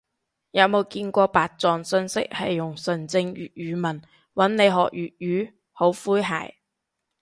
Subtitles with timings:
[0.49, 4.01] 有冇見過白撞訊息係用純正粵語問，
[4.33, 5.53] 搵你學粵語？
[5.73, 6.53] 好詼諧